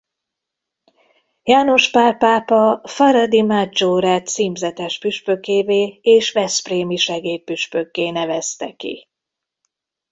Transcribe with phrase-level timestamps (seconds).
[1.43, 9.07] János Pál pápa Fara di Maggiore címzetes püspökévé és veszprémi segédpüspökké nevezte ki.